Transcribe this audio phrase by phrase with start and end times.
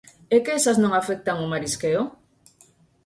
[0.35, 2.03] ¿É que esas non afectan o marisqueo?